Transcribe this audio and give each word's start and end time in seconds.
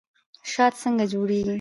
شات 0.51 0.73
څنګه 0.83 1.05
جوړیږي؟ 1.13 1.49